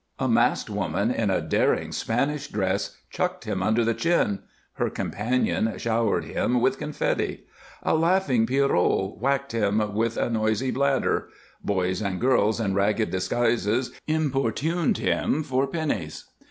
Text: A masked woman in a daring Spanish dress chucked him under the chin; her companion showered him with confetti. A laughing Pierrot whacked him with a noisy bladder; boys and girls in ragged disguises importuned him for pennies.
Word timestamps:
A 0.17 0.27
masked 0.27 0.67
woman 0.71 1.11
in 1.11 1.29
a 1.29 1.41
daring 1.41 1.91
Spanish 1.91 2.47
dress 2.47 2.97
chucked 3.11 3.45
him 3.45 3.61
under 3.61 3.85
the 3.85 3.93
chin; 3.93 4.39
her 4.77 4.89
companion 4.89 5.77
showered 5.77 6.23
him 6.25 6.59
with 6.59 6.79
confetti. 6.79 7.43
A 7.83 7.93
laughing 7.93 8.47
Pierrot 8.47 9.19
whacked 9.19 9.51
him 9.51 9.93
with 9.93 10.17
a 10.17 10.27
noisy 10.27 10.71
bladder; 10.71 11.27
boys 11.63 12.01
and 12.01 12.19
girls 12.19 12.59
in 12.59 12.73
ragged 12.73 13.11
disguises 13.11 13.91
importuned 14.07 14.97
him 14.97 15.43
for 15.43 15.67
pennies. 15.67 16.23